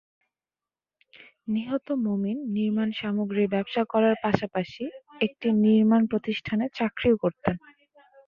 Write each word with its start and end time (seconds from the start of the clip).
নিহত 1.47 1.87
মোমিন 2.05 2.37
নির্মাণসামগ্রীর 2.55 3.47
ব্যবসা 3.47 3.83
করার 3.83 4.15
পাশাপাশি 4.23 4.83
একটি 5.21 5.47
নির্মাণ 5.63 6.01
প্রতিষ্ঠানে 6.11 6.65
চাকরিও 6.77 7.15
করতেন। 7.23 7.55